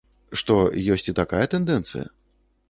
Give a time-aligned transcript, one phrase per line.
[0.41, 0.55] Што,
[0.95, 2.05] ёсць і такая тэндэнцыя?